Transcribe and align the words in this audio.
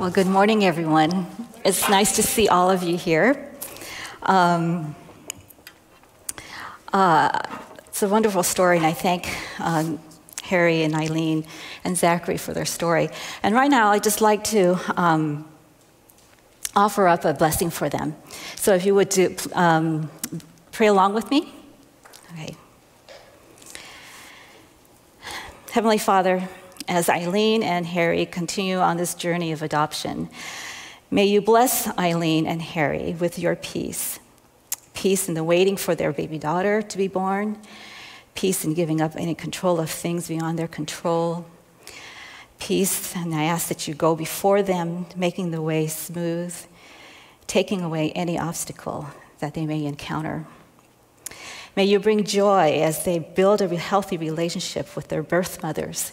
Well, 0.00 0.10
good 0.10 0.28
morning, 0.28 0.64
everyone. 0.64 1.26
It's 1.62 1.86
nice 1.90 2.16
to 2.16 2.22
see 2.22 2.48
all 2.48 2.70
of 2.70 2.82
you 2.82 2.96
here. 2.96 3.52
Um, 4.22 4.96
uh, 6.90 7.38
it's 7.86 8.02
a 8.02 8.08
wonderful 8.08 8.42
story, 8.42 8.78
and 8.78 8.86
I 8.86 8.94
thank 8.94 9.28
um, 9.60 10.00
Harry 10.44 10.84
and 10.84 10.94
Eileen 10.94 11.44
and 11.84 11.98
Zachary 11.98 12.38
for 12.38 12.54
their 12.54 12.64
story. 12.64 13.10
And 13.42 13.54
right 13.54 13.70
now, 13.70 13.90
I'd 13.90 14.02
just 14.02 14.22
like 14.22 14.42
to 14.44 14.80
um, 14.98 15.46
offer 16.74 17.06
up 17.06 17.26
a 17.26 17.34
blessing 17.34 17.68
for 17.68 17.90
them. 17.90 18.16
So 18.56 18.74
if 18.74 18.86
you 18.86 18.94
would 18.94 19.10
do, 19.10 19.36
um, 19.52 20.10
pray 20.72 20.86
along 20.86 21.12
with 21.12 21.30
me. 21.30 21.52
Okay. 22.32 22.56
Heavenly 25.72 25.98
Father, 25.98 26.48
as 26.90 27.08
Eileen 27.08 27.62
and 27.62 27.86
Harry 27.86 28.26
continue 28.26 28.78
on 28.78 28.96
this 28.96 29.14
journey 29.14 29.52
of 29.52 29.62
adoption, 29.62 30.28
may 31.08 31.24
you 31.24 31.40
bless 31.40 31.86
Eileen 31.96 32.48
and 32.48 32.60
Harry 32.60 33.14
with 33.18 33.38
your 33.38 33.54
peace. 33.54 34.18
Peace 34.92 35.28
in 35.28 35.34
the 35.34 35.44
waiting 35.44 35.76
for 35.76 35.94
their 35.94 36.12
baby 36.12 36.36
daughter 36.36 36.82
to 36.82 36.98
be 36.98 37.06
born, 37.06 37.56
peace 38.34 38.64
in 38.64 38.74
giving 38.74 39.00
up 39.00 39.14
any 39.14 39.36
control 39.36 39.78
of 39.78 39.88
things 39.88 40.26
beyond 40.26 40.58
their 40.58 40.66
control. 40.66 41.46
Peace, 42.58 43.14
and 43.14 43.36
I 43.36 43.44
ask 43.44 43.68
that 43.68 43.86
you 43.86 43.94
go 43.94 44.16
before 44.16 44.60
them, 44.60 45.06
making 45.14 45.52
the 45.52 45.62
way 45.62 45.86
smooth, 45.86 46.54
taking 47.46 47.82
away 47.82 48.10
any 48.12 48.36
obstacle 48.36 49.06
that 49.38 49.54
they 49.54 49.64
may 49.64 49.86
encounter. 49.86 50.44
May 51.76 51.84
you 51.84 52.00
bring 52.00 52.24
joy 52.24 52.80
as 52.82 53.04
they 53.04 53.20
build 53.20 53.62
a 53.62 53.76
healthy 53.76 54.16
relationship 54.16 54.96
with 54.96 55.06
their 55.06 55.22
birth 55.22 55.62
mothers. 55.62 56.12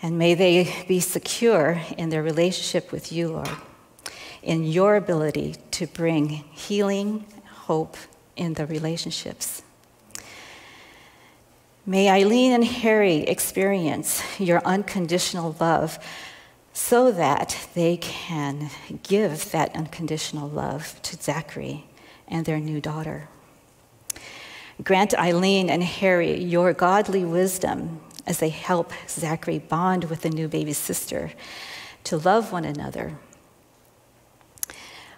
And 0.00 0.16
may 0.16 0.34
they 0.34 0.84
be 0.86 1.00
secure 1.00 1.80
in 1.96 2.10
their 2.10 2.22
relationship 2.22 2.92
with 2.92 3.10
you, 3.10 3.28
Lord, 3.28 3.50
in 4.42 4.64
your 4.64 4.96
ability 4.96 5.56
to 5.72 5.86
bring 5.88 6.28
healing, 6.28 7.26
hope 7.46 7.96
in 8.36 8.54
the 8.54 8.66
relationships. 8.66 9.62
May 11.84 12.08
Eileen 12.10 12.52
and 12.52 12.64
Harry 12.64 13.16
experience 13.22 14.22
your 14.38 14.60
unconditional 14.64 15.56
love 15.58 15.98
so 16.72 17.10
that 17.10 17.68
they 17.74 17.96
can 17.96 18.70
give 19.02 19.50
that 19.50 19.74
unconditional 19.74 20.48
love 20.48 21.00
to 21.02 21.16
Zachary 21.16 21.86
and 22.28 22.44
their 22.44 22.60
new 22.60 22.80
daughter. 22.80 23.28
Grant 24.84 25.12
Eileen 25.18 25.68
and 25.68 25.82
Harry 25.82 26.40
your 26.40 26.72
godly 26.72 27.24
wisdom 27.24 28.00
as 28.28 28.38
they 28.38 28.50
help 28.50 28.92
Zachary 29.08 29.58
bond 29.58 30.04
with 30.04 30.20
the 30.20 30.30
new 30.30 30.46
baby 30.46 30.74
sister 30.74 31.32
to 32.04 32.18
love 32.18 32.52
one 32.52 32.64
another. 32.64 33.18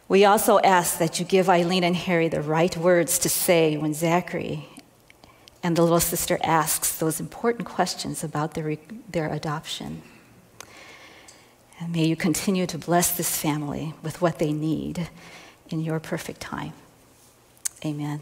We 0.09 0.25
also 0.25 0.61
ask 0.61 0.99
that 0.99 1.19
you 1.19 1.25
give 1.25 1.49
Eileen 1.49 1.85
and 1.85 1.97
Harry 1.97 2.29
the 2.29 2.41
right 2.41 2.75
words 2.77 3.19
to 3.21 3.29
say 3.29 3.77
when 3.77 3.95
Zachary 3.95 4.69
and 5.63 5.77
the 5.77 5.83
little 5.83 6.01
sister 6.01 6.39
asks 6.43 6.99
those 6.99 7.21
important 7.21 7.67
questions 7.67 8.25
about 8.25 8.55
their, 8.55 8.77
their 9.09 9.33
adoption. 9.33 10.03
And 11.81 11.93
may 11.93 12.07
you 12.07 12.17
continue 12.17 12.67
to 12.67 12.79
bless 12.79 13.17
this 13.17 13.37
family 13.37 13.95
with 14.03 14.23
what 14.23 14.39
they 14.39 14.53
need 14.53 15.09
in 15.69 15.81
your 15.81 15.99
perfect 15.99 16.41
time. 16.41 16.73
Amen. 17.85 18.21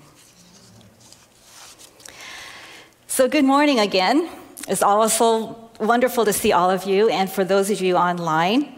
So, 3.06 3.28
good 3.28 3.44
morning 3.44 3.80
again. 3.80 4.28
It's 4.68 4.82
also 4.82 5.56
wonderful 5.80 6.26
to 6.26 6.32
see 6.34 6.52
all 6.52 6.70
of 6.70 6.84
you, 6.84 7.08
and 7.08 7.30
for 7.32 7.42
those 7.42 7.70
of 7.70 7.80
you 7.80 7.96
online, 7.96 8.70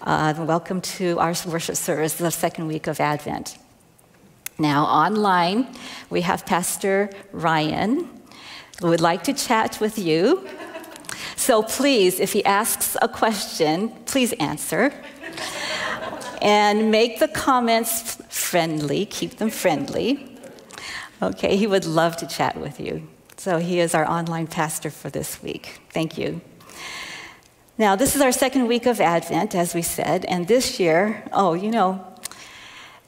uh, 0.00 0.32
welcome 0.38 0.80
to 0.80 1.18
our 1.18 1.34
worship 1.46 1.76
service, 1.76 2.14
the 2.14 2.30
second 2.30 2.66
week 2.66 2.86
of 2.86 2.98
Advent. 2.98 3.58
Now, 4.58 4.84
online, 4.86 5.68
we 6.08 6.22
have 6.22 6.46
Pastor 6.46 7.10
Ryan 7.30 8.08
who 8.80 8.88
would 8.88 9.02
like 9.02 9.22
to 9.24 9.34
chat 9.34 9.78
with 9.80 9.98
you. 9.98 10.48
So, 11.36 11.62
please, 11.62 12.20
if 12.20 12.32
he 12.32 12.42
asks 12.46 12.96
a 13.02 13.08
question, 13.08 13.90
please 14.06 14.32
answer. 14.40 14.94
and 16.40 16.90
make 16.90 17.18
the 17.18 17.28
comments 17.28 18.16
friendly, 18.30 19.04
keep 19.04 19.36
them 19.36 19.50
friendly. 19.50 20.38
Okay, 21.20 21.58
he 21.58 21.66
would 21.66 21.84
love 21.84 22.16
to 22.16 22.26
chat 22.26 22.56
with 22.56 22.80
you. 22.80 23.06
So 23.44 23.58
he 23.58 23.78
is 23.78 23.94
our 23.94 24.08
online 24.08 24.46
pastor 24.46 24.88
for 24.88 25.10
this 25.10 25.42
week. 25.42 25.78
Thank 25.90 26.16
you. 26.16 26.40
Now, 27.76 27.94
this 27.94 28.16
is 28.16 28.22
our 28.22 28.32
second 28.32 28.68
week 28.68 28.86
of 28.86 29.02
Advent, 29.02 29.54
as 29.54 29.74
we 29.74 29.82
said, 29.82 30.24
and 30.24 30.48
this 30.48 30.80
year, 30.80 31.22
oh, 31.30 31.52
you 31.52 31.70
know, 31.70 32.02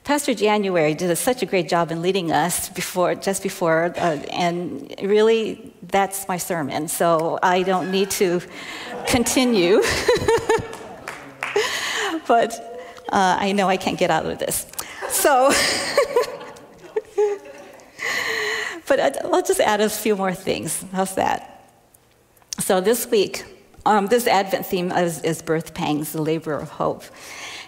Pastor 0.04 0.34
January 0.34 0.92
did 0.92 1.10
a, 1.10 1.16
such 1.16 1.40
a 1.42 1.46
great 1.46 1.70
job 1.70 1.90
in 1.90 2.02
leading 2.02 2.32
us 2.32 2.68
before, 2.68 3.14
just 3.14 3.42
before, 3.42 3.94
uh, 3.96 4.18
and 4.30 4.94
really, 5.00 5.72
that's 5.84 6.28
my 6.28 6.36
sermon, 6.36 6.86
so 6.86 7.38
I 7.42 7.62
don't 7.62 7.90
need 7.90 8.10
to 8.20 8.42
continue. 9.06 9.76
but 12.28 12.52
uh, 13.10 13.38
I 13.40 13.52
know 13.52 13.70
I 13.70 13.78
can't 13.78 13.98
get 13.98 14.10
out 14.10 14.26
of 14.26 14.38
this. 14.38 14.66
So, 15.08 15.50
But 18.88 19.24
I'll 19.24 19.42
just 19.42 19.60
add 19.60 19.80
a 19.80 19.88
few 19.88 20.16
more 20.16 20.34
things. 20.34 20.84
How's 20.92 21.14
that? 21.16 21.70
So 22.58 22.80
this 22.80 23.10
week, 23.10 23.44
um, 23.84 24.06
this 24.06 24.26
Advent 24.26 24.66
theme 24.66 24.90
is, 24.92 25.22
is, 25.22 25.42
birth 25.42 25.74
pangs, 25.74 26.12
the 26.12 26.22
labor 26.22 26.54
of 26.54 26.70
hope. 26.70 27.04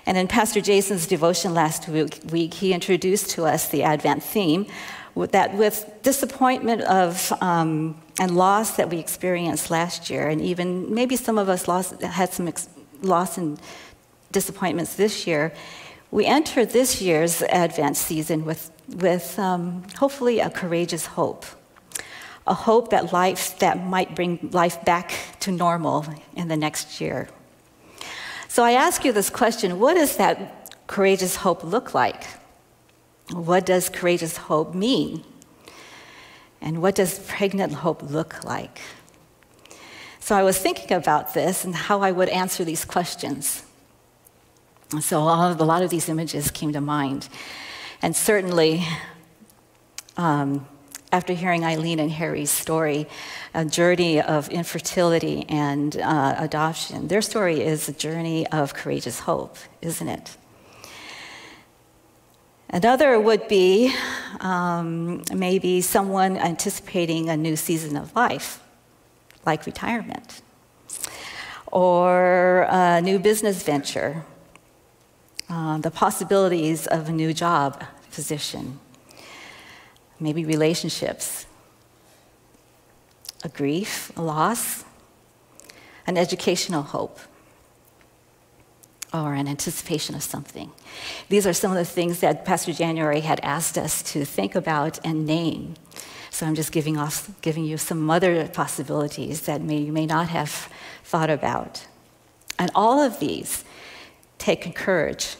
And 0.07 0.17
in 0.17 0.27
Pastor 0.27 0.61
Jason's 0.61 1.07
devotion 1.07 1.55
last 1.55 1.89
week, 1.89 2.21
week, 2.31 2.55
he 2.55 2.73
introduced 2.73 3.31
to 3.31 3.45
us 3.45 3.69
the 3.69 3.83
Advent 3.83 4.23
theme 4.23 4.67
that 5.27 5.55
with 5.55 5.91
disappointment 6.03 6.83
of 6.83 7.33
um, 7.43 8.01
and 8.21 8.37
loss 8.37 8.77
that 8.77 8.89
we 8.89 8.99
experienced 8.99 9.71
last 9.71 10.11
year, 10.11 10.29
and 10.29 10.41
even 10.41 10.95
maybe 10.95 11.17
some 11.17 11.39
of 11.39 11.49
us 11.49 11.69
lost, 11.69 12.01
had 12.03 12.33
some 12.33 12.49
ex- 12.49 12.69
loss 13.03 13.37
and 13.37 13.61
disappointments 14.33 14.95
this 14.95 15.27
year, 15.27 15.53
we 16.11 16.25
enter 16.25 16.65
this 16.65 17.03
year's 17.03 17.43
Advent 17.43 17.97
season 17.97 18.45
with 18.45 18.71
with 18.89 19.39
um, 19.39 19.85
hopefully 19.99 20.41
a 20.41 20.51
courageous 20.51 21.07
hope. 21.07 21.45
A 22.47 22.55
hope 22.55 22.91
that 22.91 23.13
life 23.13 23.59
that 23.59 23.85
might 23.85 24.15
bring 24.15 24.49
life 24.53 24.83
back 24.85 25.13
to 25.41 25.53
normal 25.53 26.07
in 26.35 26.49
the 26.49 26.57
next 26.57 27.01
year. 27.01 27.29
So 28.49 28.65
I 28.65 28.73
ask 28.73 29.05
you 29.05 29.13
this 29.13 29.31
question 29.31 29.79
what 29.79 29.95
does 29.95 30.17
that 30.17 30.73
courageous 30.87 31.37
hope 31.37 31.63
look 31.63 31.93
like? 31.95 32.25
What 33.31 33.67
does 33.67 33.91
courageous 33.91 34.37
hope 34.37 34.75
mean? 34.75 35.23
And 36.61 36.83
what 36.83 36.95
does 36.95 37.19
pregnant 37.19 37.75
hope 37.75 38.03
look 38.03 38.43
like? 38.43 38.81
So 40.19 40.35
I 40.35 40.43
was 40.43 40.59
thinking 40.59 40.97
about 40.97 41.35
this 41.35 41.65
and 41.65 41.75
how 41.75 42.01
I 42.01 42.11
would 42.11 42.29
answer 42.31 42.65
these 42.65 42.85
questions. 42.85 43.63
So 45.01 45.19
a 45.19 45.53
lot 45.55 45.83
of 45.83 45.91
these 45.91 46.09
images 46.09 46.51
came 46.51 46.73
to 46.73 46.81
mind. 46.81 47.29
And 48.01 48.15
certainly, 48.15 48.85
um, 50.17 50.67
after 51.11 51.33
hearing 51.33 51.65
Eileen 51.65 51.99
and 51.99 52.11
Harry's 52.11 52.51
story, 52.51 53.07
a 53.55 53.65
journey 53.65 54.21
of 54.21 54.49
infertility 54.51 55.47
and 55.49 55.97
uh, 55.97 56.37
adoption, 56.39 57.09
their 57.09 57.23
story 57.23 57.61
is 57.61 57.89
a 57.89 57.93
journey 57.93 58.47
of 58.49 58.75
courageous 58.75 59.21
hope, 59.21 59.57
isn't 59.81 60.09
it? 60.09 60.37
Another 62.71 63.19
would 63.19 63.49
be 63.49 63.95
um, 64.41 65.23
maybe 65.35 65.81
someone 65.81 66.37
anticipating 66.37 67.31
a 67.31 67.37
new 67.37 67.57
season 67.57 67.97
of 67.97 68.15
life, 68.15 68.63
like 69.47 69.65
retirement, 69.65 70.43
or 71.69 72.67
a 72.69 73.01
new 73.01 73.19
business 73.19 73.63
venture, 73.63 74.23
uh, 75.49 75.79
the 75.79 75.91
possibilities 75.91 76.87
of 76.87 77.09
a 77.09 77.13
new 77.13 77.33
job 77.33 77.83
position, 78.13 78.79
maybe 80.21 80.45
relationships, 80.45 81.47
a 83.45 83.49
grief, 83.49 84.11
a 84.17 84.23
loss, 84.23 84.85
an 86.07 86.17
educational 86.17 86.83
hope, 86.83 87.19
or 89.13 89.35
an 89.35 89.49
anticipation 89.49 90.15
of 90.15 90.23
something. 90.23 90.71
These 91.29 91.47
are 91.47 91.53
some 91.53 91.71
of 91.71 91.79
the 91.79 91.85
things 91.85 92.21
that 92.21 92.45
Pastor 92.45 92.73
January 92.73 93.21
had 93.21 93.41
asked 93.41 93.79
us 93.79 94.03
to 94.13 94.25
think 94.25 94.55
about 94.55 94.99
and 95.05 95.27
name. 95.27 95.75
So 96.31 96.47
I'm 96.47 96.55
just 96.55 96.73
giving, 96.73 96.99
off, 96.99 97.31
giving 97.41 97.65
you 97.65 97.79
some 97.79 98.11
other 98.11 98.47
possibilities 98.49 99.43
that 99.43 99.63
may, 99.63 99.79
you 99.79 99.93
may 99.93 100.07
not 100.07 100.29
have 100.29 100.69
thought 101.05 101.31
about. 101.31 101.87
And 102.59 102.71
all 102.75 103.01
of 103.01 103.19
these 103.19 103.65
take 104.39 104.75
courage 104.75 105.37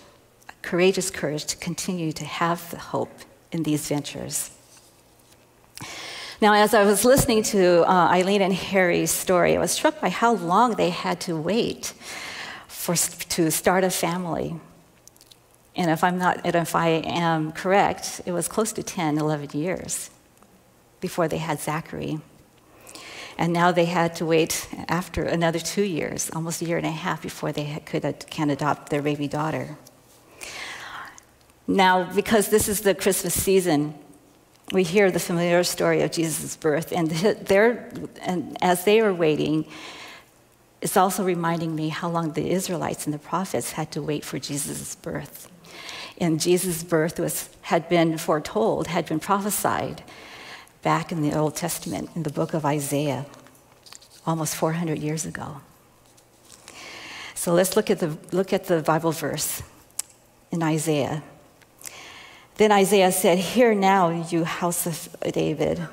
courageous 0.69 1.11
courage 1.11 1.47
to 1.47 1.57
continue 1.57 2.13
to 2.13 2.27
have 2.27 2.71
the 2.71 2.79
hope 2.79 3.21
in 3.53 3.63
these 3.63 3.89
ventures. 3.89 4.51
Now, 6.43 6.53
as 6.53 6.75
I 6.75 6.85
was 6.85 7.07
listening 7.07 7.43
to 7.45 7.91
uh, 7.91 8.09
Eileen 8.11 8.43
and 8.43 8.53
Harry's 8.53 9.11
story, 9.11 9.57
I 9.57 9.59
was 9.59 9.73
struck 9.73 9.99
by 9.99 10.11
how 10.11 10.35
long 10.35 10.77
they 10.77 10.91
had 10.91 11.21
to 11.23 11.37
wait 11.37 11.95
for, 12.67 12.95
to 12.95 13.51
start 13.51 13.83
a 13.83 13.91
family. 13.91 14.61
And 15.75 15.91
if 15.91 16.05
I'm 16.05 16.19
not, 16.19 16.43
and 16.45 16.55
if 16.55 16.75
I 16.75 16.89
am 16.89 17.53
correct, 17.53 18.21
it 18.27 18.33
was 18.33 18.47
close 18.47 18.73
to 18.73 18.83
10, 18.83 19.17
11 19.19 19.59
years 19.59 20.11
before 21.01 21.29
they 21.29 21.39
had 21.39 21.61
Zachary. 21.61 22.21
And 23.39 23.53
now 23.53 23.71
they 23.71 23.85
had 23.85 24.17
to 24.17 24.27
wait 24.27 24.69
after 24.89 25.23
another 25.23 25.61
two 25.61 25.85
years, 25.85 26.29
almost 26.35 26.61
a 26.61 26.65
year 26.65 26.77
and 26.77 26.87
a 26.87 26.91
half, 26.91 27.23
before 27.23 27.53
they 27.53 27.81
could 27.87 28.27
can 28.29 28.51
adopt 28.51 28.91
their 28.91 29.01
baby 29.01 29.29
daughter. 29.29 29.79
Now, 31.69 32.13
because 32.13 32.49
this 32.49 32.69
is 32.69 32.81
the 32.81 32.95
Christmas 32.95 33.41
season, 33.41 33.95
we 34.73 34.83
hear 34.83 35.11
the 35.11 35.21
familiar 35.21 35.63
story 35.63 36.03
of 36.03 36.11
Jesus' 36.11 36.57
birth, 36.57 36.93
and, 36.93 37.13
and 38.21 38.57
as 38.61 38.85
they 38.85 39.01
were 39.03 39.15
waiting, 39.15 39.67
it's 40.81 40.97
also 40.97 41.25
reminding 41.25 41.75
me 41.77 41.91
how 41.91 42.09
long 42.09 42.33
the 42.33 42.51
Israelites 42.51 43.07
and 43.07 43.15
the 43.15 43.19
prophets 43.19 43.73
had 43.73 43.93
to 43.93 44.03
wait 44.03 44.25
for 44.25 44.39
Jesus' 44.39 44.97
birth. 44.97 45.51
And 46.21 46.41
Jesus' 46.41 46.83
birth 46.83 47.21
was, 47.21 47.49
had 47.63 47.89
been 47.89 48.19
foretold, 48.19 48.89
had 48.89 49.07
been 49.07 49.21
prophesied 49.21 50.03
back 50.83 51.13
in 51.13 51.23
the 51.23 51.37
Old 51.37 51.57
Testament 51.57 52.11
in 52.15 52.23
the 52.23 52.31
book 52.31 52.55
of 52.55 52.65
Isaiah, 52.65 53.27
almost 54.27 54.55
400 54.55 54.99
years 54.99 55.25
ago. 55.25 55.61
So 57.35 57.53
let's 57.53 57.77
look 57.77 57.91
at 57.91 58.01
the, 58.01 58.17
look 58.33 58.53
at 58.53 58.65
the 58.65 58.83
Bible 58.83 59.13
verse 59.13 59.63
in 60.51 60.63
Isaiah. 60.63 61.23
Then 62.57 62.73
Isaiah 62.73 63.13
said, 63.13 63.39
Hear 63.39 63.75
now, 63.75 64.11
you 64.29 64.45
house 64.45 64.87
of 64.87 65.17
David. 65.33 65.87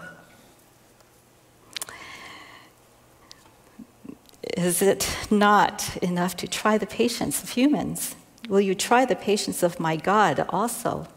Is 4.57 4.81
it 4.81 5.15
not 5.29 5.97
enough 5.97 6.35
to 6.37 6.47
try 6.47 6.77
the 6.77 6.87
patience 6.87 7.43
of 7.43 7.49
humans? 7.49 8.15
Will 8.47 8.61
you 8.61 8.73
try 8.73 9.05
the 9.05 9.15
patience 9.15 9.63
of 9.63 9.79
my 9.79 9.95
God 9.95 10.45
also? 10.49 11.07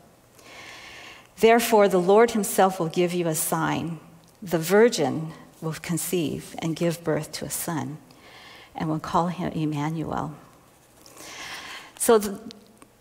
Therefore, 1.40 1.88
the 1.88 2.00
Lord 2.00 2.32
himself 2.32 2.80
will 2.80 2.88
give 2.88 3.12
you 3.12 3.28
a 3.28 3.34
sign. 3.34 4.00
The 4.42 4.58
virgin 4.58 5.32
will 5.60 5.74
conceive 5.74 6.56
and 6.58 6.74
give 6.74 7.04
birth 7.04 7.30
to 7.32 7.44
a 7.44 7.50
son, 7.50 7.98
and 8.74 8.88
will 8.88 8.98
call 8.98 9.28
him 9.28 9.52
Emmanuel. 9.52 10.34
So, 11.98 12.40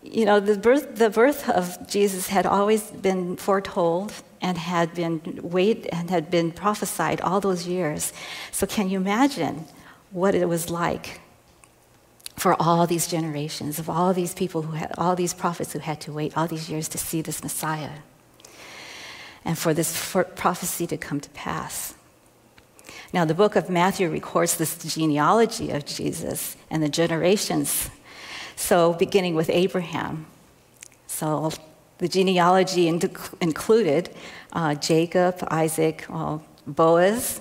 you 0.02 0.24
know, 0.24 0.38
the 0.38 0.56
birth, 0.56 0.96
the 0.96 1.10
birth 1.10 1.48
of 1.48 1.88
Jesus 1.88 2.28
had 2.28 2.46
always 2.46 2.82
been 2.90 3.36
foretold 3.36 4.12
and 4.40 4.56
had 4.56 4.94
been 4.94 5.40
wait 5.42 5.86
and 5.90 6.08
had 6.10 6.30
been 6.30 6.52
prophesied 6.52 7.20
all 7.20 7.40
those 7.40 7.66
years. 7.66 8.12
So 8.52 8.66
can 8.66 8.88
you 8.88 8.98
imagine 8.98 9.66
what 10.10 10.34
it 10.34 10.48
was 10.48 10.70
like 10.70 11.20
for 12.36 12.60
all 12.62 12.86
these 12.86 13.08
generations 13.08 13.80
of 13.80 13.90
all 13.90 14.14
these 14.14 14.32
people 14.32 14.62
who 14.62 14.72
had 14.72 14.92
all 14.96 15.16
these 15.16 15.34
prophets 15.34 15.72
who 15.72 15.80
had 15.80 16.00
to 16.02 16.12
wait 16.12 16.36
all 16.36 16.46
these 16.46 16.70
years 16.70 16.88
to 16.88 16.98
see 16.98 17.20
this 17.20 17.42
Messiah 17.42 17.98
and 19.48 19.58
for 19.58 19.72
this 19.72 19.96
for 19.96 20.24
prophecy 20.24 20.86
to 20.86 20.98
come 20.98 21.20
to 21.20 21.30
pass. 21.30 21.94
Now, 23.14 23.24
the 23.24 23.34
book 23.34 23.56
of 23.56 23.70
Matthew 23.70 24.10
records 24.10 24.58
this 24.58 24.76
genealogy 24.76 25.70
of 25.70 25.86
Jesus 25.86 26.54
and 26.70 26.82
the 26.82 26.90
generations 26.90 27.88
so, 28.56 28.92
beginning 28.92 29.34
with 29.34 29.48
Abraham. 29.50 30.26
So, 31.06 31.52
the 31.96 32.08
genealogy 32.08 32.88
included 32.88 34.10
uh, 34.52 34.74
Jacob, 34.74 35.38
Isaac, 35.48 36.04
uh, 36.10 36.38
Boaz, 36.66 37.40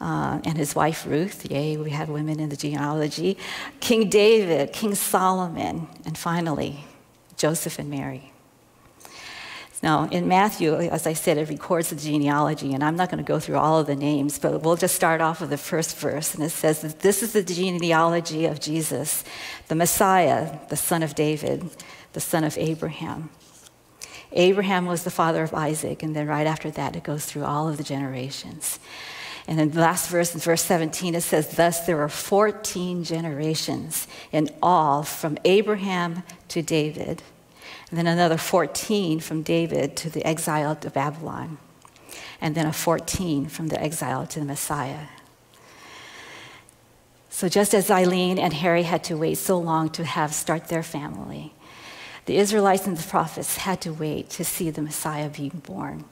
uh, 0.00 0.40
and 0.44 0.56
his 0.56 0.74
wife 0.74 1.04
Ruth. 1.04 1.50
Yay, 1.50 1.76
we 1.76 1.90
had 1.90 2.08
women 2.08 2.40
in 2.40 2.48
the 2.48 2.56
genealogy. 2.56 3.36
King 3.80 4.08
David, 4.08 4.72
King 4.72 4.94
Solomon, 4.94 5.88
and 6.06 6.16
finally, 6.16 6.86
Joseph 7.36 7.78
and 7.78 7.90
Mary. 7.90 8.32
Now, 9.82 10.08
in 10.10 10.26
Matthew, 10.26 10.74
as 10.74 11.06
I 11.06 11.12
said, 11.12 11.36
it 11.36 11.48
records 11.48 11.90
the 11.90 11.96
genealogy, 11.96 12.72
and 12.72 12.82
I'm 12.82 12.96
not 12.96 13.10
going 13.10 13.22
to 13.22 13.28
go 13.28 13.38
through 13.38 13.56
all 13.56 13.78
of 13.78 13.86
the 13.86 13.94
names, 13.94 14.38
but 14.38 14.62
we'll 14.62 14.76
just 14.76 14.94
start 14.94 15.20
off 15.20 15.40
with 15.40 15.50
the 15.50 15.58
first 15.58 15.96
verse. 15.98 16.34
And 16.34 16.42
it 16.42 16.50
says 16.50 16.80
that 16.80 17.00
this 17.00 17.22
is 17.22 17.34
the 17.34 17.42
genealogy 17.42 18.46
of 18.46 18.58
Jesus, 18.58 19.22
the 19.68 19.74
Messiah, 19.74 20.58
the 20.70 20.76
son 20.76 21.02
of 21.02 21.14
David, 21.14 21.68
the 22.14 22.20
son 22.20 22.42
of 22.42 22.56
Abraham. 22.56 23.28
Abraham 24.32 24.86
was 24.86 25.04
the 25.04 25.10
father 25.10 25.42
of 25.42 25.52
Isaac, 25.52 26.02
and 26.02 26.16
then 26.16 26.26
right 26.26 26.46
after 26.46 26.70
that, 26.70 26.96
it 26.96 27.04
goes 27.04 27.26
through 27.26 27.44
all 27.44 27.68
of 27.68 27.76
the 27.76 27.84
generations. 27.84 28.78
And 29.46 29.60
in 29.60 29.70
the 29.70 29.80
last 29.80 30.08
verse, 30.10 30.34
in 30.34 30.40
verse 30.40 30.62
17, 30.62 31.14
it 31.14 31.20
says, 31.20 31.50
Thus 31.50 31.86
there 31.86 31.96
were 31.98 32.08
14 32.08 33.04
generations 33.04 34.08
in 34.32 34.50
all 34.62 35.02
from 35.04 35.38
Abraham 35.44 36.24
to 36.48 36.62
David 36.62 37.22
and 37.90 37.98
then 37.98 38.06
another 38.06 38.36
14 38.36 39.20
from 39.20 39.42
David 39.42 39.96
to 39.96 40.10
the 40.10 40.24
exile 40.24 40.74
to 40.76 40.90
Babylon, 40.90 41.58
and 42.40 42.54
then 42.54 42.66
a 42.66 42.72
14 42.72 43.46
from 43.46 43.68
the 43.68 43.80
exile 43.80 44.26
to 44.26 44.40
the 44.40 44.44
Messiah. 44.44 45.06
So 47.30 47.48
just 47.48 47.74
as 47.74 47.90
Eileen 47.90 48.38
and 48.38 48.52
Harry 48.54 48.84
had 48.84 49.04
to 49.04 49.16
wait 49.16 49.36
so 49.36 49.58
long 49.58 49.90
to 49.90 50.04
have 50.04 50.34
start 50.34 50.68
their 50.68 50.82
family, 50.82 51.52
the 52.24 52.38
Israelites 52.38 52.86
and 52.86 52.96
the 52.96 53.08
prophets 53.08 53.58
had 53.58 53.80
to 53.82 53.92
wait 53.92 54.30
to 54.30 54.44
see 54.44 54.70
the 54.70 54.82
Messiah 54.82 55.28
being 55.28 55.62
born. 55.64 56.04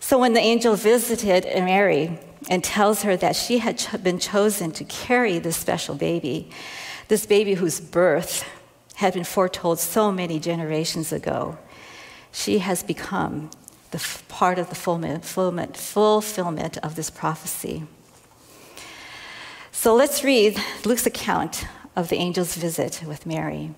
So 0.00 0.18
when 0.18 0.32
the 0.32 0.40
angel 0.40 0.76
visited 0.76 1.44
Mary 1.44 2.18
and 2.48 2.64
tells 2.64 3.02
her 3.02 3.16
that 3.16 3.36
she 3.36 3.58
had 3.58 3.84
been 4.02 4.18
chosen 4.18 4.72
to 4.72 4.84
carry 4.84 5.38
this 5.38 5.56
special 5.56 5.94
baby, 5.94 6.48
this 7.08 7.26
baby 7.26 7.54
whose 7.54 7.80
birth 7.80 8.44
had 8.96 9.14
been 9.14 9.24
foretold 9.24 9.78
so 9.78 10.10
many 10.10 10.38
generations 10.40 11.12
ago, 11.12 11.58
she 12.32 12.58
has 12.58 12.82
become 12.82 13.50
the 13.90 13.98
f- 13.98 14.24
part 14.28 14.58
of 14.58 14.68
the 14.68 14.74
fulfillment, 14.74 15.76
fulfillment 15.76 16.78
of 16.78 16.96
this 16.96 17.10
prophecy. 17.10 17.84
So 19.70 19.94
let's 19.94 20.24
read 20.24 20.58
Luke's 20.84 21.06
account 21.06 21.66
of 21.94 22.08
the 22.08 22.18
angel's 22.18 22.54
visit 22.54 23.02
with 23.06 23.26
Mary. 23.26 23.74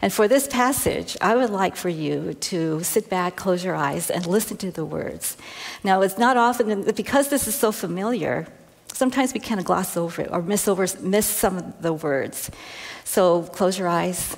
And 0.00 0.12
for 0.12 0.28
this 0.28 0.48
passage, 0.48 1.16
I 1.20 1.36
would 1.36 1.50
like 1.50 1.76
for 1.76 1.90
you 1.90 2.34
to 2.34 2.82
sit 2.82 3.08
back, 3.10 3.36
close 3.36 3.64
your 3.64 3.74
eyes, 3.74 4.10
and 4.10 4.26
listen 4.26 4.56
to 4.58 4.70
the 4.70 4.84
words. 4.84 5.36
Now, 5.82 6.00
it's 6.02 6.18
not 6.18 6.36
often, 6.36 6.90
because 6.92 7.28
this 7.28 7.46
is 7.46 7.54
so 7.54 7.70
familiar, 7.72 8.46
sometimes 8.88 9.34
we 9.34 9.40
kind 9.40 9.60
of 9.60 9.66
gloss 9.66 9.96
over 9.96 10.22
it 10.22 10.30
or 10.30 10.40
miss, 10.42 10.68
over, 10.68 10.86
miss 11.00 11.26
some 11.26 11.58
of 11.58 11.82
the 11.82 11.92
words. 11.92 12.50
So 13.04 13.42
close 13.42 13.78
your 13.78 13.88
eyes, 13.88 14.36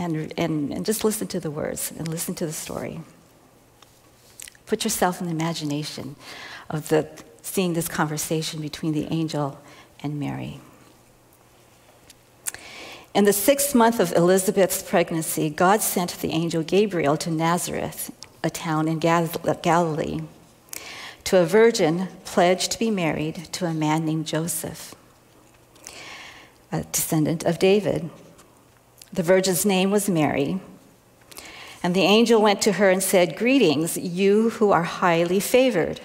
and, 0.00 0.32
and, 0.38 0.72
and 0.72 0.86
just 0.86 1.04
listen 1.04 1.26
to 1.28 1.38
the 1.38 1.50
words 1.50 1.92
and 1.96 2.08
listen 2.08 2.34
to 2.36 2.46
the 2.46 2.52
story. 2.52 3.02
Put 4.64 4.82
yourself 4.82 5.20
in 5.20 5.26
the 5.26 5.32
imagination 5.32 6.16
of 6.70 6.88
the, 6.88 7.06
seeing 7.42 7.74
this 7.74 7.86
conversation 7.86 8.62
between 8.62 8.94
the 8.94 9.06
angel 9.10 9.60
and 10.02 10.18
Mary. 10.18 10.60
In 13.12 13.24
the 13.24 13.32
sixth 13.32 13.74
month 13.74 14.00
of 14.00 14.12
Elizabeth's 14.12 14.82
pregnancy, 14.82 15.50
God 15.50 15.82
sent 15.82 16.12
the 16.20 16.30
angel 16.30 16.62
Gabriel 16.62 17.18
to 17.18 17.30
Nazareth, 17.30 18.10
a 18.42 18.48
town 18.48 18.88
in 18.88 19.00
Galilee, 19.00 20.20
to 21.24 21.36
a 21.36 21.44
virgin 21.44 22.08
pledged 22.24 22.72
to 22.72 22.78
be 22.78 22.90
married 22.90 23.52
to 23.52 23.66
a 23.66 23.74
man 23.74 24.06
named 24.06 24.26
Joseph, 24.26 24.94
a 26.72 26.84
descendant 26.84 27.44
of 27.44 27.58
David. 27.58 28.08
The 29.12 29.22
virgin's 29.22 29.66
name 29.66 29.90
was 29.90 30.08
Mary. 30.08 30.60
And 31.82 31.94
the 31.94 32.02
angel 32.02 32.40
went 32.40 32.60
to 32.62 32.72
her 32.72 32.90
and 32.90 33.02
said, 33.02 33.36
Greetings, 33.36 33.96
you 33.96 34.50
who 34.50 34.70
are 34.70 34.82
highly 34.82 35.40
favored. 35.40 36.00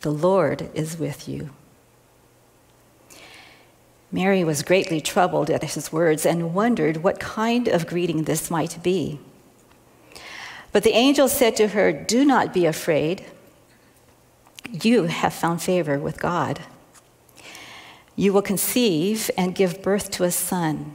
The 0.00 0.12
Lord 0.12 0.70
is 0.74 0.98
with 0.98 1.28
you. 1.28 1.50
Mary 4.12 4.44
was 4.44 4.62
greatly 4.62 5.00
troubled 5.00 5.50
at 5.50 5.64
his 5.64 5.92
words 5.92 6.24
and 6.24 6.54
wondered 6.54 6.98
what 6.98 7.18
kind 7.18 7.66
of 7.66 7.86
greeting 7.86 8.24
this 8.24 8.50
might 8.50 8.80
be. 8.82 9.18
But 10.70 10.84
the 10.84 10.92
angel 10.92 11.28
said 11.28 11.56
to 11.56 11.68
her, 11.68 11.92
Do 11.92 12.24
not 12.24 12.54
be 12.54 12.64
afraid. 12.64 13.24
You 14.70 15.04
have 15.04 15.34
found 15.34 15.62
favor 15.62 15.98
with 15.98 16.20
God. 16.20 16.60
You 18.16 18.32
will 18.32 18.42
conceive 18.42 19.30
and 19.36 19.54
give 19.54 19.82
birth 19.82 20.10
to 20.12 20.24
a 20.24 20.30
son 20.30 20.94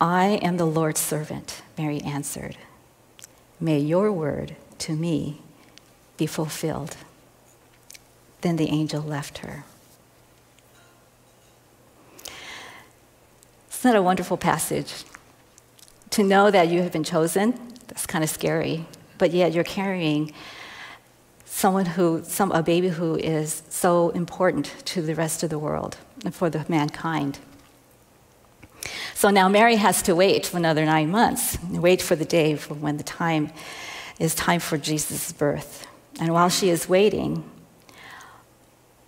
I 0.00 0.40
am 0.42 0.56
the 0.56 0.66
Lord's 0.66 1.00
servant, 1.00 1.62
Mary 1.78 2.00
answered. 2.00 2.56
May 3.60 3.78
your 3.78 4.10
word 4.10 4.56
to 4.78 4.94
me 4.94 5.40
be 6.16 6.26
fulfilled. 6.26 6.96
Then 8.40 8.56
the 8.56 8.68
angel 8.68 9.00
left 9.02 9.38
her. 9.38 9.64
Isn't 13.70 13.92
that 13.92 13.96
a 13.96 14.02
wonderful 14.02 14.36
passage? 14.36 15.04
To 16.10 16.22
know 16.22 16.50
that 16.50 16.68
you 16.68 16.82
have 16.82 16.92
been 16.92 17.04
chosen, 17.04 17.58
that's 17.86 18.06
kind 18.06 18.24
of 18.24 18.30
scary, 18.30 18.86
but 19.18 19.32
yet 19.32 19.52
you're 19.52 19.64
carrying 19.64 20.32
someone 21.44 21.86
who, 21.86 22.22
some, 22.24 22.50
a 22.52 22.62
baby 22.62 22.88
who 22.88 23.16
is 23.16 23.62
so 23.68 24.10
important 24.10 24.74
to 24.86 25.02
the 25.02 25.14
rest 25.14 25.42
of 25.42 25.50
the 25.50 25.58
world 25.58 25.96
and 26.24 26.34
for 26.34 26.50
the 26.50 26.64
mankind. 26.68 27.38
So 29.14 29.30
now 29.30 29.48
Mary 29.48 29.76
has 29.76 30.02
to 30.02 30.14
wait 30.14 30.46
for 30.46 30.56
another 30.56 30.84
nine 30.84 31.10
months, 31.10 31.58
wait 31.70 32.02
for 32.02 32.16
the 32.16 32.24
day 32.24 32.56
for 32.56 32.74
when 32.74 32.96
the 32.96 33.04
time 33.04 33.52
is 34.18 34.34
time 34.34 34.60
for 34.60 34.78
Jesus' 34.78 35.32
birth. 35.32 35.86
And 36.20 36.32
while 36.32 36.48
she 36.48 36.68
is 36.68 36.88
waiting, 36.88 37.48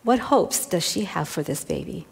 what 0.03 0.19
hopes 0.19 0.67
does 0.67 0.89
she 0.89 1.05
have 1.05 1.29
for 1.29 1.43
this 1.43 1.65
baby? 1.65 2.07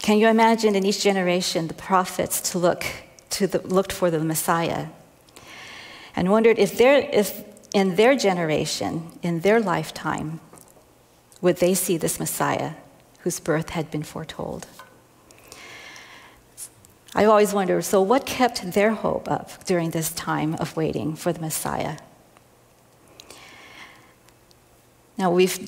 Can 0.00 0.18
you 0.18 0.28
imagine 0.28 0.76
in 0.76 0.86
each 0.86 1.02
generation 1.02 1.66
the 1.66 1.74
prophets 1.74 2.52
to 2.52 2.58
look 2.58 2.86
to 3.30 3.46
the, 3.46 3.58
looked 3.58 3.90
for 3.90 4.10
the 4.10 4.20
Messiah 4.20 4.86
and 6.14 6.30
wondered 6.30 6.58
if, 6.58 6.80
if 6.80 7.44
in 7.74 7.96
their 7.96 8.16
generation, 8.16 9.10
in 9.22 9.40
their 9.40 9.60
lifetime, 9.60 10.40
would 11.40 11.56
they 11.56 11.74
see 11.74 11.96
this 11.96 12.18
Messiah 12.20 12.72
whose 13.26 13.40
birth 13.40 13.70
had 13.70 13.90
been 13.90 14.04
foretold. 14.04 14.68
I 17.12 17.24
always 17.24 17.52
wonder 17.52 17.82
so, 17.82 18.00
what 18.00 18.24
kept 18.24 18.70
their 18.70 18.92
hope 18.92 19.28
up 19.28 19.64
during 19.64 19.90
this 19.90 20.12
time 20.12 20.54
of 20.60 20.76
waiting 20.76 21.16
for 21.16 21.32
the 21.32 21.40
Messiah? 21.40 21.96
Now, 25.18 25.32
we've, 25.32 25.58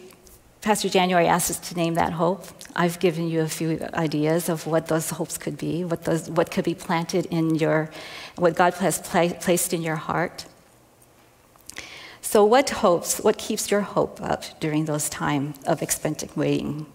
Pastor 0.60 0.88
January 0.88 1.26
asked 1.26 1.50
us 1.50 1.58
to 1.70 1.74
name 1.74 1.94
that 1.94 2.12
hope. 2.12 2.46
I've 2.76 3.00
given 3.00 3.26
you 3.28 3.40
a 3.40 3.48
few 3.48 3.84
ideas 3.92 4.48
of 4.48 4.68
what 4.68 4.86
those 4.86 5.10
hopes 5.10 5.36
could 5.36 5.58
be, 5.58 5.82
what, 5.82 6.04
those, 6.04 6.30
what 6.30 6.52
could 6.52 6.64
be 6.64 6.76
planted 6.76 7.26
in 7.26 7.56
your, 7.56 7.90
what 8.36 8.54
God 8.54 8.74
has 8.74 9.00
pla- 9.00 9.34
placed 9.40 9.72
in 9.72 9.82
your 9.82 9.96
heart. 9.96 10.44
So, 12.20 12.44
what 12.44 12.70
hopes, 12.70 13.18
what 13.18 13.36
keeps 13.36 13.68
your 13.68 13.80
hope 13.80 14.22
up 14.22 14.44
during 14.60 14.84
those 14.84 15.08
time 15.08 15.54
of 15.66 15.82
expectant 15.82 16.36
waiting? 16.36 16.86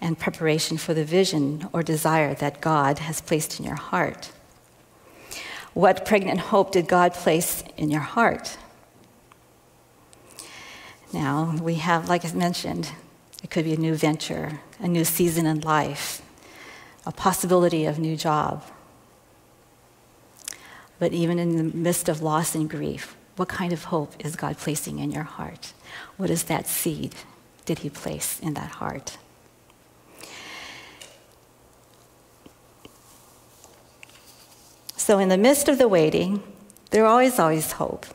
And 0.00 0.18
preparation 0.18 0.76
for 0.76 0.94
the 0.94 1.04
vision 1.04 1.68
or 1.72 1.82
desire 1.82 2.34
that 2.34 2.60
God 2.60 2.98
has 3.00 3.20
placed 3.20 3.58
in 3.58 3.66
your 3.66 3.76
heart. 3.76 4.32
What 5.74 6.06
pregnant 6.06 6.40
hope 6.40 6.72
did 6.72 6.88
God 6.88 7.12
place 7.12 7.62
in 7.76 7.90
your 7.90 8.00
heart? 8.00 8.56
Now, 11.12 11.56
we 11.62 11.76
have, 11.76 12.08
like 12.08 12.24
I 12.24 12.32
mentioned, 12.32 12.92
it 13.42 13.50
could 13.50 13.64
be 13.64 13.74
a 13.74 13.78
new 13.78 13.94
venture, 13.94 14.60
a 14.80 14.88
new 14.88 15.04
season 15.04 15.46
in 15.46 15.60
life, 15.60 16.22
a 17.04 17.12
possibility 17.12 17.84
of 17.84 17.98
new 17.98 18.16
job. 18.16 18.64
But 20.98 21.12
even 21.12 21.38
in 21.38 21.56
the 21.56 21.76
midst 21.76 22.08
of 22.08 22.22
loss 22.22 22.54
and 22.54 22.68
grief, 22.68 23.16
what 23.36 23.48
kind 23.48 23.72
of 23.72 23.84
hope 23.84 24.14
is 24.18 24.34
God 24.34 24.56
placing 24.56 24.98
in 24.98 25.10
your 25.10 25.24
heart? 25.24 25.74
What 26.16 26.30
is 26.30 26.44
that 26.44 26.66
seed 26.66 27.14
did 27.66 27.80
He 27.80 27.90
place 27.90 28.40
in 28.40 28.54
that 28.54 28.70
heart? 28.70 29.18
So, 35.06 35.20
in 35.20 35.28
the 35.28 35.38
midst 35.38 35.68
of 35.68 35.78
the 35.78 35.86
waiting, 35.86 36.42
there 36.90 37.06
always, 37.06 37.38
always 37.38 37.70
hope. 37.70 38.06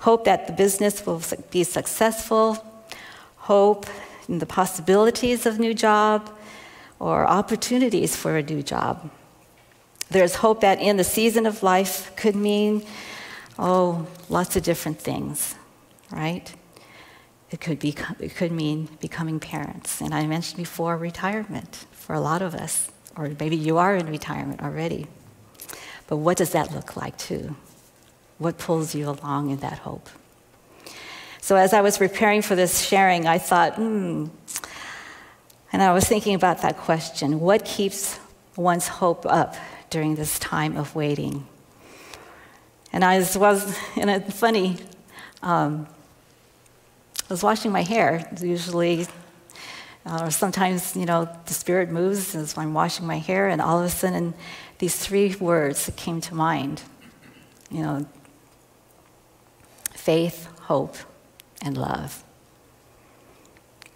Hope 0.00 0.24
that 0.24 0.48
the 0.48 0.52
business 0.52 1.06
will 1.06 1.22
be 1.52 1.62
successful, 1.62 2.66
hope 3.36 3.86
in 4.28 4.40
the 4.40 4.44
possibilities 4.44 5.46
of 5.46 5.54
a 5.54 5.60
new 5.60 5.72
job 5.72 6.28
or 6.98 7.28
opportunities 7.28 8.16
for 8.16 8.36
a 8.36 8.42
new 8.42 8.60
job. 8.60 9.08
There's 10.10 10.34
hope 10.34 10.62
that 10.62 10.80
in 10.80 10.96
the 10.96 11.04
season 11.04 11.46
of 11.46 11.62
life 11.62 12.10
could 12.16 12.34
mean, 12.34 12.84
oh, 13.56 14.08
lots 14.28 14.56
of 14.56 14.64
different 14.64 14.98
things, 14.98 15.54
right? 16.10 16.52
It 17.52 17.60
could, 17.60 17.78
be, 17.78 17.94
it 18.18 18.34
could 18.34 18.50
mean 18.50 18.88
becoming 19.00 19.38
parents. 19.38 20.00
And 20.00 20.12
I 20.12 20.26
mentioned 20.26 20.56
before 20.56 20.96
retirement 20.96 21.86
for 21.92 22.16
a 22.16 22.20
lot 22.20 22.42
of 22.42 22.56
us, 22.56 22.90
or 23.14 23.28
maybe 23.38 23.54
you 23.54 23.78
are 23.78 23.94
in 23.94 24.08
retirement 24.08 24.60
already. 24.60 25.06
But 26.10 26.16
what 26.16 26.36
does 26.36 26.50
that 26.50 26.72
look 26.72 26.96
like, 26.96 27.16
too? 27.16 27.56
What 28.38 28.58
pulls 28.58 28.96
you 28.96 29.08
along 29.08 29.50
in 29.50 29.58
that 29.60 29.78
hope? 29.78 30.08
So, 31.40 31.54
as 31.54 31.72
I 31.72 31.82
was 31.82 31.98
preparing 31.98 32.42
for 32.42 32.56
this 32.56 32.84
sharing, 32.84 33.28
I 33.28 33.38
thought, 33.38 33.76
hmm, 33.76 34.26
and 35.72 35.82
I 35.82 35.92
was 35.92 36.04
thinking 36.06 36.34
about 36.34 36.62
that 36.62 36.78
question 36.78 37.38
what 37.38 37.64
keeps 37.64 38.18
one's 38.56 38.88
hope 38.88 39.24
up 39.24 39.54
during 39.88 40.16
this 40.16 40.38
time 40.40 40.76
of 40.76 40.96
waiting? 40.96 41.46
And 42.92 43.04
I 43.04 43.18
was, 43.18 43.78
in 43.96 44.08
a 44.08 44.20
funny, 44.20 44.78
um, 45.44 45.86
I 47.20 47.32
was 47.32 47.44
washing 47.44 47.70
my 47.70 47.82
hair. 47.82 48.28
Usually, 48.42 49.06
uh, 50.04 50.24
or 50.24 50.30
sometimes, 50.32 50.96
you 50.96 51.06
know, 51.06 51.28
the 51.46 51.54
Spirit 51.54 51.88
moves 51.88 52.34
as 52.34 52.58
I'm 52.58 52.74
washing 52.74 53.06
my 53.06 53.18
hair, 53.18 53.48
and 53.48 53.62
all 53.62 53.78
of 53.78 53.84
a 53.84 53.90
sudden, 53.90 54.34
these 54.80 54.96
three 54.96 55.34
words 55.36 55.86
that 55.86 55.96
came 55.96 56.20
to 56.22 56.34
mind 56.34 56.82
you 57.70 57.82
know, 57.82 58.06
faith, 59.92 60.48
hope, 60.62 60.96
and 61.62 61.76
love. 61.76 62.24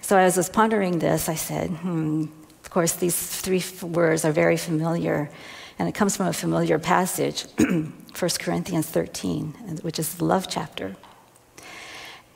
So 0.00 0.16
as 0.16 0.36
I 0.36 0.40
was 0.40 0.48
pondering 0.48 0.98
this, 0.98 1.28
I 1.28 1.34
said, 1.34 1.70
hmm, 1.70 2.26
of 2.62 2.70
course, 2.70 2.92
these 2.92 3.16
three 3.16 3.62
words 3.82 4.24
are 4.24 4.32
very 4.32 4.56
familiar, 4.56 5.30
and 5.78 5.88
it 5.88 5.94
comes 5.94 6.16
from 6.16 6.26
a 6.26 6.32
familiar 6.32 6.78
passage, 6.78 7.46
1 7.58 7.92
Corinthians 8.38 8.86
13, 8.86 9.80
which 9.82 9.98
is 9.98 10.14
the 10.14 10.24
love 10.24 10.46
chapter. 10.48 10.94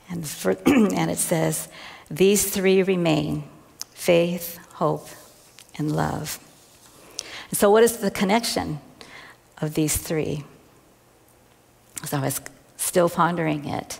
And, 0.09 0.27
for, 0.27 0.51
and 0.65 1.09
it 1.09 1.19
says, 1.19 1.69
These 2.09 2.51
three 2.51 2.83
remain 2.83 3.43
faith, 3.93 4.57
hope, 4.73 5.07
and 5.77 5.95
love. 5.95 6.39
So, 7.51 7.71
what 7.71 7.83
is 7.83 7.97
the 7.97 8.11
connection 8.11 8.79
of 9.59 9.73
these 9.73 9.97
three? 9.97 10.43
So, 12.05 12.17
I 12.17 12.21
was 12.21 12.41
still 12.77 13.09
pondering 13.09 13.65
it. 13.65 13.99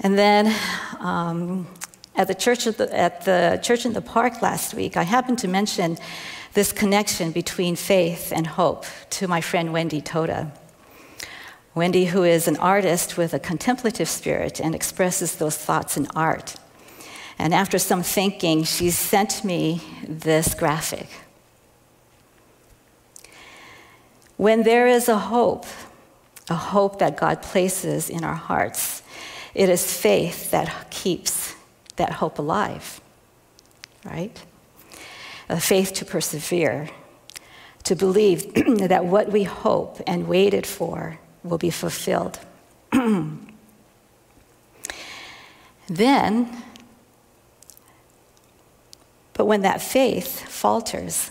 And 0.00 0.18
then 0.18 0.54
um, 1.00 1.66
at, 2.14 2.28
the 2.28 2.34
church 2.34 2.64
the, 2.64 2.88
at 2.96 3.24
the 3.24 3.60
church 3.62 3.84
in 3.84 3.92
the 3.92 4.00
park 4.00 4.42
last 4.42 4.74
week, 4.74 4.96
I 4.96 5.02
happened 5.02 5.38
to 5.40 5.48
mention 5.48 5.98
this 6.54 6.72
connection 6.72 7.30
between 7.30 7.76
faith 7.76 8.32
and 8.34 8.46
hope 8.46 8.84
to 9.10 9.28
my 9.28 9.40
friend 9.40 9.72
Wendy 9.72 10.00
Toda. 10.00 10.52
Wendy, 11.74 12.06
who 12.06 12.24
is 12.24 12.48
an 12.48 12.56
artist 12.56 13.16
with 13.16 13.34
a 13.34 13.38
contemplative 13.38 14.08
spirit 14.08 14.60
and 14.60 14.74
expresses 14.74 15.36
those 15.36 15.56
thoughts 15.56 15.96
in 15.96 16.08
art. 16.14 16.56
And 17.38 17.54
after 17.54 17.78
some 17.78 18.02
thinking, 18.02 18.64
she 18.64 18.90
sent 18.90 19.44
me 19.44 19.80
this 20.08 20.54
graphic. 20.54 21.08
When 24.38 24.62
there 24.62 24.86
is 24.86 25.08
a 25.08 25.18
hope, 25.18 25.66
a 26.48 26.54
hope 26.54 27.00
that 27.00 27.18
God 27.18 27.42
places 27.42 28.08
in 28.08 28.24
our 28.24 28.34
hearts, 28.34 29.02
it 29.54 29.68
is 29.68 29.92
faith 29.92 30.50
that 30.52 30.90
keeps 30.90 31.54
that 31.96 32.12
hope 32.12 32.38
alive, 32.38 33.00
right? 34.04 34.42
A 35.50 35.60
faith 35.60 35.92
to 35.94 36.04
persevere, 36.04 36.88
to 37.84 37.94
believe 37.94 38.54
that 38.88 39.04
what 39.04 39.30
we 39.30 39.42
hope 39.42 40.00
and 40.06 40.26
waited 40.26 40.66
for 40.66 41.18
will 41.42 41.58
be 41.58 41.70
fulfilled. 41.70 42.38
then, 45.88 46.62
But 49.38 49.46
when 49.46 49.62
that 49.62 49.80
faith 49.80 50.48
falters, 50.48 51.30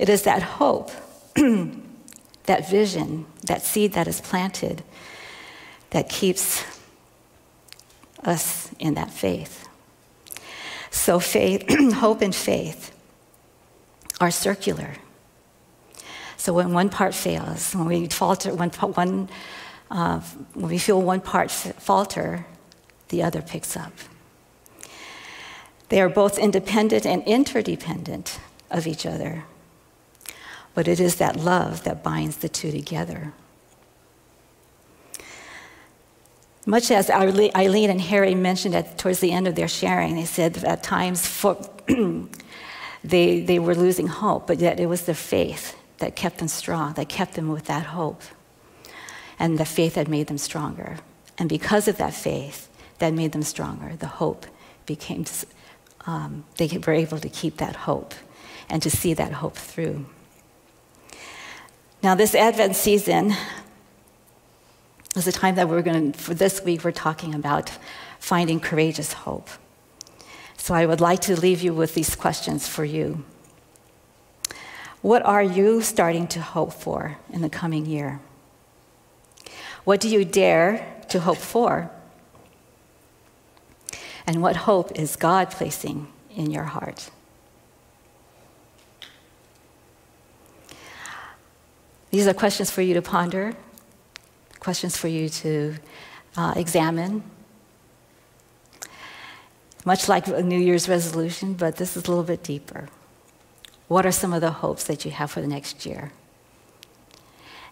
it 0.00 0.08
is 0.08 0.22
that 0.24 0.42
hope, 0.42 0.90
that 2.44 2.70
vision, 2.70 3.26
that 3.44 3.62
seed 3.62 3.92
that 3.92 4.08
is 4.08 4.20
planted 4.20 4.82
that 5.90 6.08
keeps 6.08 6.64
us 8.24 8.70
in 8.78 8.94
that 8.94 9.10
faith. 9.10 9.68
So 10.90 11.20
faith, 11.20 11.64
hope 11.94 12.22
and 12.22 12.34
faith 12.34 12.94
are 14.20 14.30
circular. 14.30 14.94
So 16.36 16.52
when 16.52 16.72
one 16.72 16.90
part 16.90 17.14
fails, 17.14 17.74
when 17.74 17.86
we 17.86 18.06
falter, 18.08 18.54
when, 18.54 18.70
one, 18.70 19.28
uh, 19.90 20.20
when 20.54 20.68
we 20.68 20.78
feel 20.78 21.00
one 21.00 21.20
part 21.20 21.50
falter, 21.50 22.46
the 23.08 23.22
other 23.22 23.42
picks 23.42 23.76
up. 23.76 23.92
They 25.88 26.00
are 26.00 26.08
both 26.08 26.38
independent 26.38 27.06
and 27.06 27.22
interdependent 27.24 28.40
of 28.70 28.86
each 28.86 29.06
other. 29.06 29.44
But 30.76 30.86
it 30.86 31.00
is 31.00 31.16
that 31.16 31.36
love 31.36 31.84
that 31.84 32.04
binds 32.04 32.36
the 32.36 32.50
two 32.50 32.70
together. 32.70 33.32
Much 36.66 36.90
as 36.90 37.08
Eileen 37.08 37.88
and 37.88 38.00
Harry 38.02 38.34
mentioned 38.34 38.74
at, 38.74 38.98
towards 38.98 39.20
the 39.20 39.32
end 39.32 39.48
of 39.48 39.54
their 39.54 39.68
sharing, 39.68 40.16
they 40.16 40.26
said 40.26 40.62
at 40.64 40.82
times 40.82 41.26
for, 41.26 41.56
they, 43.04 43.40
they 43.40 43.58
were 43.58 43.74
losing 43.74 44.06
hope, 44.06 44.46
but 44.46 44.58
yet 44.58 44.78
it 44.78 44.84
was 44.84 45.06
their 45.06 45.14
faith 45.14 45.74
that 45.96 46.14
kept 46.14 46.38
them 46.38 46.48
strong, 46.48 46.92
that 46.92 47.08
kept 47.08 47.36
them 47.36 47.48
with 47.48 47.64
that 47.64 47.86
hope. 47.86 48.20
And 49.38 49.56
the 49.56 49.64
faith 49.64 49.94
that 49.94 50.08
made 50.08 50.26
them 50.26 50.38
stronger. 50.38 50.98
And 51.38 51.48
because 51.48 51.88
of 51.88 51.96
that 51.96 52.12
faith 52.12 52.68
that 52.98 53.14
made 53.14 53.32
them 53.32 53.42
stronger, 53.42 53.96
the 53.96 54.08
hope 54.08 54.44
became, 54.84 55.24
um, 56.06 56.44
they 56.58 56.68
were 56.86 56.92
able 56.92 57.18
to 57.18 57.30
keep 57.30 57.56
that 57.56 57.76
hope 57.76 58.12
and 58.68 58.82
to 58.82 58.90
see 58.90 59.14
that 59.14 59.32
hope 59.32 59.56
through. 59.56 60.04
Now, 62.02 62.14
this 62.14 62.34
Advent 62.34 62.76
season, 62.76 63.34
is 65.16 65.26
a 65.26 65.32
time 65.32 65.54
that 65.54 65.68
we're 65.68 65.82
going 65.82 66.12
to, 66.12 66.18
for 66.18 66.34
this 66.34 66.62
week, 66.62 66.84
we're 66.84 66.92
talking 66.92 67.34
about 67.34 67.70
finding 68.18 68.60
courageous 68.60 69.12
hope. 69.12 69.48
So 70.58 70.74
I 70.74 70.84
would 70.84 71.00
like 71.00 71.20
to 71.22 71.40
leave 71.40 71.62
you 71.62 71.72
with 71.72 71.94
these 71.94 72.14
questions 72.14 72.68
for 72.68 72.84
you. 72.84 73.24
What 75.00 75.24
are 75.24 75.42
you 75.42 75.80
starting 75.80 76.26
to 76.28 76.40
hope 76.40 76.72
for 76.72 77.16
in 77.32 77.40
the 77.40 77.48
coming 77.48 77.86
year? 77.86 78.20
What 79.84 80.00
do 80.00 80.08
you 80.08 80.24
dare 80.24 81.02
to 81.08 81.20
hope 81.20 81.38
for? 81.38 81.90
And 84.26 84.42
what 84.42 84.56
hope 84.56 84.92
is 84.98 85.16
God 85.16 85.50
placing 85.50 86.08
in 86.34 86.50
your 86.50 86.64
heart? 86.64 87.10
These 92.16 92.26
are 92.26 92.32
questions 92.32 92.70
for 92.70 92.80
you 92.80 92.94
to 92.94 93.02
ponder 93.02 93.54
questions 94.58 94.96
for 94.96 95.06
you 95.06 95.28
to 95.28 95.74
uh, 96.34 96.54
examine. 96.56 97.22
Much 99.84 100.08
like 100.08 100.26
a 100.26 100.42
New 100.42 100.58
Year's 100.58 100.88
resolution, 100.88 101.52
but 101.52 101.76
this 101.76 101.94
is 101.94 102.06
a 102.06 102.08
little 102.08 102.24
bit 102.24 102.42
deeper. 102.42 102.88
What 103.88 104.06
are 104.06 104.12
some 104.12 104.32
of 104.32 104.40
the 104.40 104.50
hopes 104.50 104.84
that 104.84 105.04
you 105.04 105.10
have 105.10 105.30
for 105.30 105.42
the 105.42 105.46
next 105.46 105.84
year? 105.84 106.10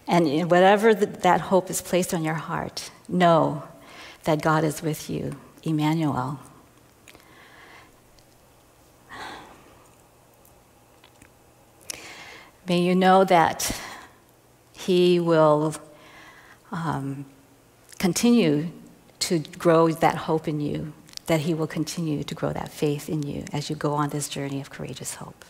And 0.07 0.51
whatever 0.51 0.93
that 0.93 1.41
hope 1.41 1.71
is 1.71 1.81
placed 1.81 2.13
on 2.13 2.23
your 2.23 2.35
heart, 2.35 2.91
know 3.09 3.63
that 4.25 4.43
God 4.43 4.63
is 4.63 4.83
with 4.83 5.09
you, 5.09 5.37
Emmanuel. 5.63 6.39
May 12.67 12.81
you 12.81 12.93
know 12.93 13.23
that 13.23 13.75
He 14.85 15.19
will 15.19 15.73
um, 16.71 17.25
continue 17.97 18.69
to 19.19 19.39
grow 19.39 19.89
that 19.89 20.15
hope 20.15 20.47
in 20.47 20.59
you, 20.59 20.93
that 21.25 21.41
He 21.41 21.55
will 21.55 21.67
continue 21.67 22.23
to 22.23 22.35
grow 22.35 22.53
that 22.53 22.69
faith 22.69 23.09
in 23.09 23.23
you 23.23 23.45
as 23.51 23.69
you 23.69 23.75
go 23.75 23.93
on 23.93 24.09
this 24.09 24.29
journey 24.29 24.61
of 24.61 24.69
courageous 24.69 25.15
hope. 25.15 25.43